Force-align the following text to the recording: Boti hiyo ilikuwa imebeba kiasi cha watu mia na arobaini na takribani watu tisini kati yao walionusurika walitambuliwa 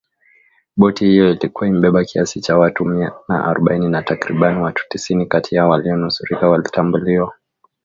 Boti 0.77 1.05
hiyo 1.05 1.29
ilikuwa 1.31 1.67
imebeba 1.67 2.03
kiasi 2.03 2.41
cha 2.41 2.57
watu 2.57 2.85
mia 2.85 3.11
na 3.27 3.45
arobaini 3.45 3.89
na 3.89 4.01
takribani 4.03 4.59
watu 4.61 4.85
tisini 4.89 5.25
kati 5.25 5.55
yao 5.55 5.69
walionusurika 5.69 6.49
walitambuliwa 6.49 7.33